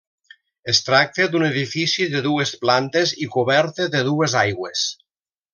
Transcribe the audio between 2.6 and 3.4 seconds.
plantes i